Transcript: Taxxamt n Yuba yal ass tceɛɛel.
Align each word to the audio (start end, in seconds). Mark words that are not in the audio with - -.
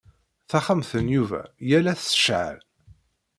Taxxamt 0.49 0.91
n 1.03 1.07
Yuba 1.15 1.41
yal 1.69 1.85
ass 1.93 2.03
tceɛɛel. 2.09 2.59